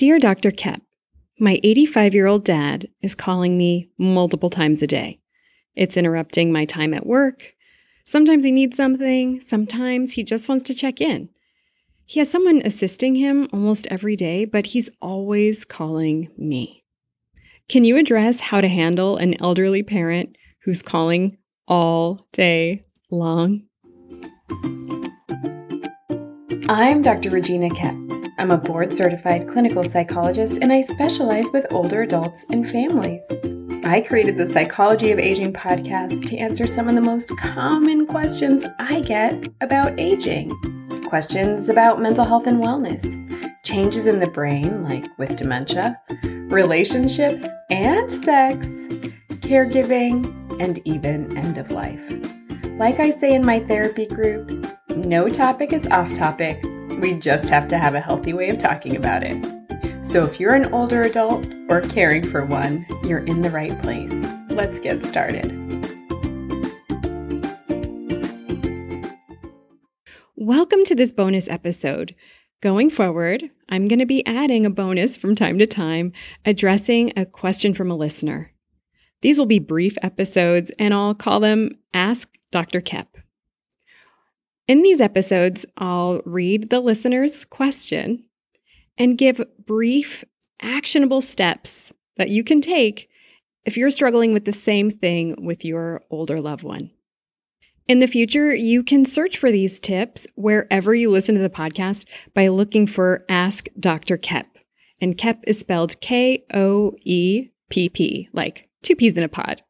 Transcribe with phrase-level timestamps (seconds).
[0.00, 0.50] Dear Dr.
[0.50, 0.80] Koepp,
[1.38, 5.20] my 85 year old dad is calling me multiple times a day.
[5.76, 7.52] It's interrupting my time at work.
[8.06, 11.28] Sometimes he needs something, sometimes he just wants to check in.
[12.06, 16.82] He has someone assisting him almost every day, but he's always calling me.
[17.68, 21.36] Can you address how to handle an elderly parent who's calling
[21.68, 23.64] all day long?
[26.70, 27.28] I'm Dr.
[27.28, 28.19] Regina Koepp.
[28.40, 33.22] I'm a board certified clinical psychologist and I specialize with older adults and families.
[33.84, 38.64] I created the Psychology of Aging podcast to answer some of the most common questions
[38.78, 40.48] I get about aging
[41.04, 43.04] questions about mental health and wellness,
[43.62, 46.00] changes in the brain, like with dementia,
[46.48, 48.66] relationships and sex,
[49.42, 50.24] caregiving,
[50.58, 52.00] and even end of life.
[52.78, 54.54] Like I say in my therapy groups,
[54.96, 56.64] no topic is off topic.
[57.00, 59.42] We just have to have a healthy way of talking about it.
[60.04, 64.12] So if you're an older adult or caring for one, you're in the right place.
[64.50, 65.50] Let's get started.
[70.36, 72.14] Welcome to this bonus episode.
[72.60, 76.12] Going forward, I'm going to be adding a bonus from time to time
[76.44, 78.52] addressing a question from a listener.
[79.22, 82.82] These will be brief episodes, and I'll call them Ask Dr.
[82.82, 83.06] Koepp.
[84.70, 88.22] In these episodes, I'll read the listener's question
[88.96, 90.22] and give brief,
[90.62, 93.08] actionable steps that you can take
[93.64, 96.92] if you're struggling with the same thing with your older loved one.
[97.88, 102.04] In the future, you can search for these tips wherever you listen to the podcast
[102.32, 104.16] by looking for Ask Dr.
[104.16, 104.46] Koepp.
[105.00, 109.62] And Koepp is spelled K O E P P, like two peas in a pod.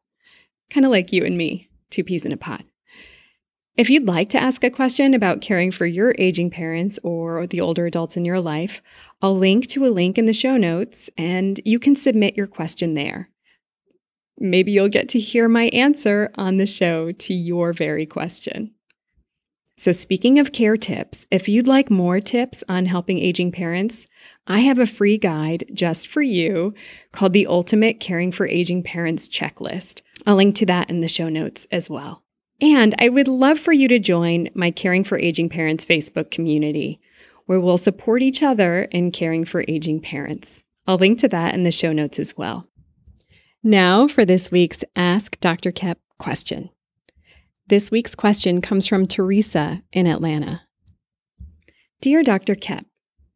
[0.69, 2.65] Kind of like you and me, two peas in a pod.
[3.77, 7.61] If you'd like to ask a question about caring for your aging parents or the
[7.61, 8.81] older adults in your life,
[9.21, 12.95] I'll link to a link in the show notes and you can submit your question
[12.95, 13.29] there.
[14.37, 18.73] Maybe you'll get to hear my answer on the show to your very question.
[19.77, 24.05] So, speaking of care tips, if you'd like more tips on helping aging parents,
[24.45, 26.73] I have a free guide just for you
[27.11, 30.01] called the Ultimate Caring for Aging Parents Checklist.
[30.27, 32.23] I'll link to that in the show notes as well.
[32.61, 36.99] And I would love for you to join my Caring for Aging Parents Facebook community,
[37.47, 40.61] where we'll support each other in caring for aging parents.
[40.85, 42.67] I'll link to that in the show notes as well.
[43.63, 45.71] Now for this week's Ask Dr.
[45.71, 46.69] Koepp question.
[47.67, 50.61] This week's question comes from Theresa in Atlanta.
[51.99, 52.55] Dear Dr.
[52.55, 52.85] Koepp,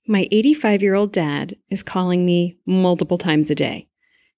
[0.08, 3.88] my 85 year old dad is calling me multiple times a day.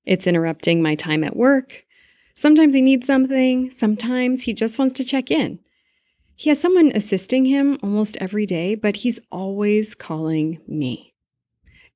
[0.05, 1.83] It's interrupting my time at work.
[2.37, 5.57] Sometimes he needs something, sometimes he just wants to check in.
[6.35, 11.15] He has someone assisting him almost every day, but he's always calling me.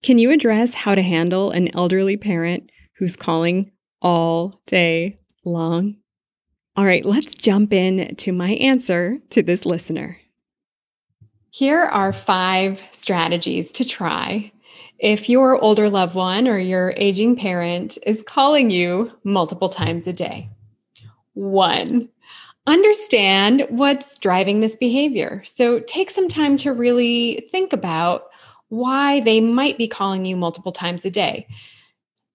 [0.01, 3.69] Can you address how to handle an elderly parent who's calling
[4.01, 5.97] all day long?
[6.75, 10.18] All right, let's jump in to my answer to this listener.
[11.51, 14.51] Here are five strategies to try
[15.01, 20.13] if your older loved one or your aging parent is calling you multiple times a
[20.13, 20.47] day.
[21.34, 22.07] One,
[22.67, 25.41] understand what's driving this behavior.
[25.44, 28.25] So take some time to really think about
[28.69, 31.47] why they might be calling you multiple times a day.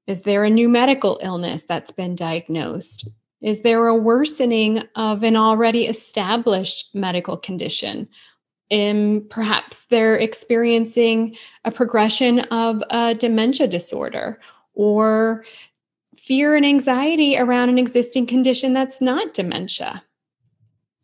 [0.09, 3.09] Is there a new medical illness that's been diagnosed?
[3.43, 8.09] Is there a worsening of an already established medical condition?
[8.71, 14.41] And perhaps they're experiencing a progression of a dementia disorder
[14.75, 15.45] or
[16.17, 20.03] fear and anxiety around an existing condition that's not dementia.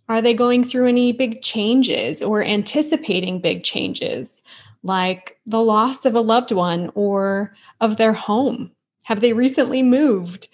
[0.08, 4.42] Are they going through any big changes or anticipating big changes,
[4.82, 8.72] like the loss of a loved one or of their home?
[9.04, 10.48] Have they recently moved?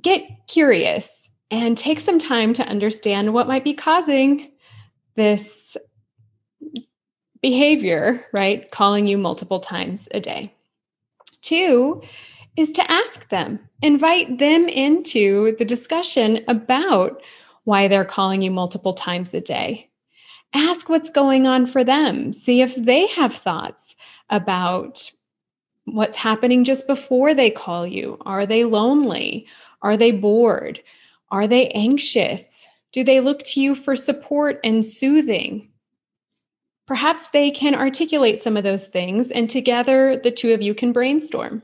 [0.00, 4.50] Get curious and take some time to understand what might be causing
[5.14, 5.76] this
[7.40, 8.70] behavior, right?
[8.70, 10.52] Calling you multiple times a day.
[11.42, 12.02] Two
[12.56, 17.22] is to ask them, invite them into the discussion about
[17.64, 19.88] why they're calling you multiple times a day.
[20.54, 22.32] Ask what's going on for them.
[22.32, 23.94] See if they have thoughts
[24.30, 25.10] about
[25.84, 28.18] what's happening just before they call you.
[28.22, 29.46] Are they lonely?
[29.82, 30.82] Are they bored?
[31.30, 32.66] Are they anxious?
[32.92, 35.68] Do they look to you for support and soothing?
[36.88, 40.90] Perhaps they can articulate some of those things, and together the two of you can
[40.90, 41.62] brainstorm.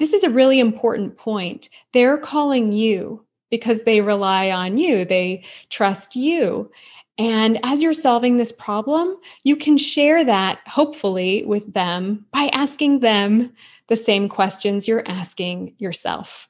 [0.00, 1.68] This is a really important point.
[1.92, 6.68] They're calling you because they rely on you, they trust you.
[7.16, 13.00] And as you're solving this problem, you can share that hopefully with them by asking
[13.00, 13.52] them
[13.86, 16.48] the same questions you're asking yourself.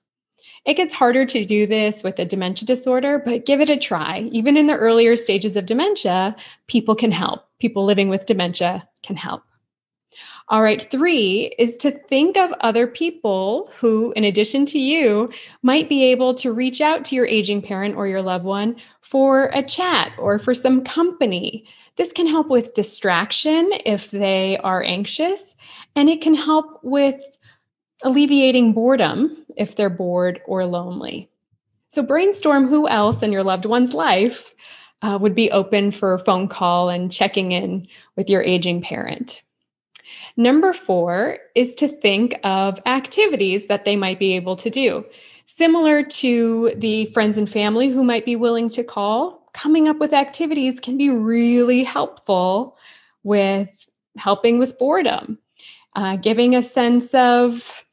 [0.64, 4.28] It gets harder to do this with a dementia disorder, but give it a try.
[4.32, 6.36] Even in the earlier stages of dementia,
[6.68, 7.48] people can help.
[7.58, 9.42] People living with dementia can help.
[10.48, 15.32] All right, three is to think of other people who, in addition to you,
[15.62, 19.50] might be able to reach out to your aging parent or your loved one for
[19.54, 21.64] a chat or for some company.
[21.96, 25.56] This can help with distraction if they are anxious,
[25.96, 27.22] and it can help with
[28.02, 31.30] alleviating boredom if they're bored or lonely.
[31.88, 34.54] So, brainstorm who else in your loved one's life
[35.02, 37.84] uh, would be open for a phone call and checking in
[38.16, 39.42] with your aging parent.
[40.36, 45.04] Number four is to think of activities that they might be able to do.
[45.46, 50.14] Similar to the friends and family who might be willing to call, coming up with
[50.14, 52.78] activities can be really helpful
[53.22, 53.68] with
[54.16, 55.38] helping with boredom,
[55.94, 57.84] uh, giving a sense of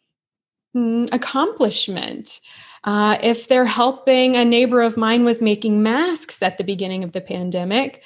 [0.75, 2.39] accomplishment.
[2.83, 7.11] Uh, if they're helping, a neighbor of mine was making masks at the beginning of
[7.11, 8.03] the pandemic,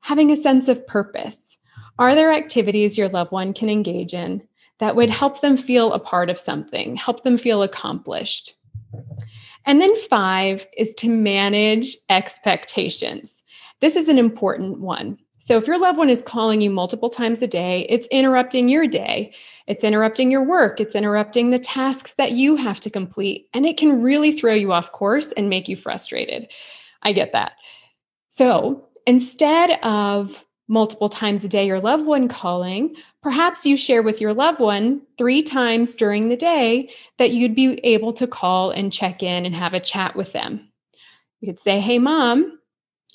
[0.00, 1.56] having a sense of purpose.
[1.98, 4.42] Are there activities your loved one can engage in
[4.78, 8.54] that would help them feel a part of something, help them feel accomplished?
[9.66, 13.42] And then five is to manage expectations.
[13.80, 15.18] This is an important one.
[15.44, 18.86] So, if your loved one is calling you multiple times a day, it's interrupting your
[18.86, 19.34] day,
[19.66, 23.76] it's interrupting your work, it's interrupting the tasks that you have to complete, and it
[23.76, 26.50] can really throw you off course and make you frustrated.
[27.02, 27.52] I get that.
[28.30, 34.22] So, instead of multiple times a day your loved one calling, perhaps you share with
[34.22, 36.88] your loved one three times during the day
[37.18, 40.72] that you'd be able to call and check in and have a chat with them.
[41.42, 42.60] You could say, Hey, mom,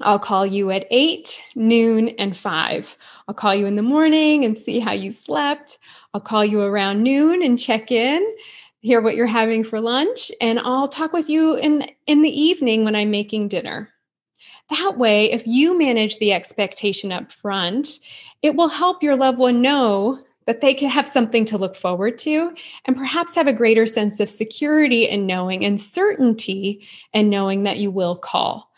[0.01, 2.97] I'll call you at eight, noon, and five.
[3.27, 5.77] I'll call you in the morning and see how you slept.
[6.13, 8.25] I'll call you around noon and check in,
[8.81, 12.85] hear what you're having for lunch, and I'll talk with you in, in the evening
[12.85, 13.89] when I'm making dinner.
[14.69, 17.99] That way, if you manage the expectation up front,
[18.41, 22.17] it will help your loved one know that they can have something to look forward
[22.19, 22.55] to
[22.85, 27.77] and perhaps have a greater sense of security and knowing and certainty and knowing that
[27.77, 28.68] you will call.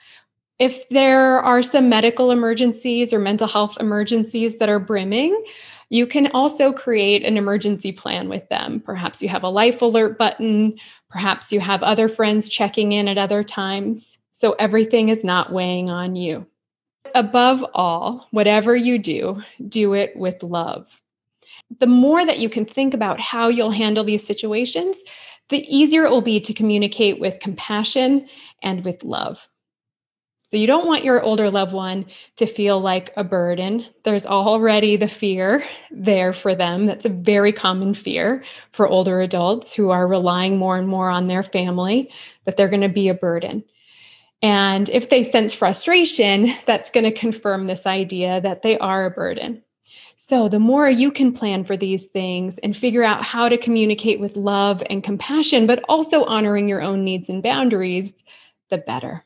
[0.62, 5.44] If there are some medical emergencies or mental health emergencies that are brimming,
[5.90, 8.80] you can also create an emergency plan with them.
[8.80, 10.78] Perhaps you have a life alert button,
[11.10, 14.20] perhaps you have other friends checking in at other times.
[14.34, 16.46] So everything is not weighing on you.
[17.16, 21.02] Above all, whatever you do, do it with love.
[21.80, 25.02] The more that you can think about how you'll handle these situations,
[25.50, 28.28] the easier it will be to communicate with compassion
[28.62, 29.50] and with love.
[30.52, 33.86] So, you don't want your older loved one to feel like a burden.
[34.04, 36.88] There's already the fear there for them.
[36.88, 41.28] That's a very common fear for older adults who are relying more and more on
[41.28, 42.12] their family,
[42.44, 43.64] that they're going to be a burden.
[44.42, 49.10] And if they sense frustration, that's going to confirm this idea that they are a
[49.10, 49.64] burden.
[50.18, 54.20] So, the more you can plan for these things and figure out how to communicate
[54.20, 58.12] with love and compassion, but also honoring your own needs and boundaries,
[58.70, 59.24] the better.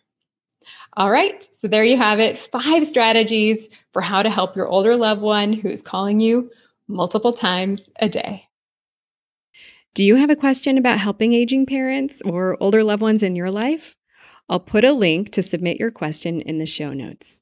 [0.98, 4.96] All right, so there you have it five strategies for how to help your older
[4.96, 6.50] loved one who is calling you
[6.88, 8.48] multiple times a day.
[9.94, 13.50] Do you have a question about helping aging parents or older loved ones in your
[13.50, 13.96] life?
[14.50, 17.42] I'll put a link to submit your question in the show notes.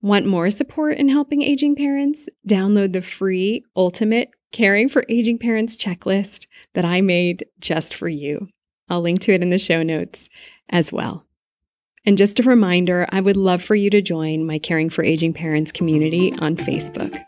[0.00, 2.28] Want more support in helping aging parents?
[2.48, 8.48] Download the free Ultimate Caring for Aging Parents checklist that I made just for you.
[8.88, 10.28] I'll link to it in the show notes
[10.70, 11.27] as well.
[12.08, 15.34] And just a reminder, I would love for you to join my Caring for Aging
[15.34, 17.22] Parents community on Facebook,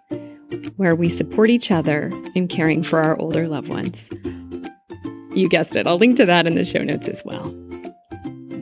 [0.78, 4.08] where we support each other in caring for our older loved ones.
[5.34, 7.54] You guessed it, I'll link to that in the show notes as well.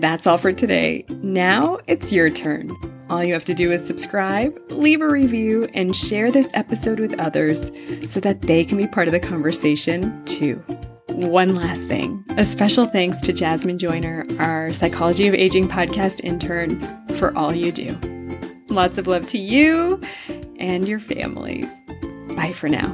[0.01, 1.05] That's all for today.
[1.23, 2.77] Now it's your turn.
[3.09, 7.17] All you have to do is subscribe, leave a review, and share this episode with
[7.21, 7.71] others
[8.11, 10.61] so that they can be part of the conversation too.
[11.19, 16.81] One last thing a special thanks to Jasmine Joyner, our Psychology of Aging podcast intern,
[17.17, 17.99] for all you do.
[18.69, 20.01] Lots of love to you
[20.61, 21.67] and your families.
[22.37, 22.87] Bye for now.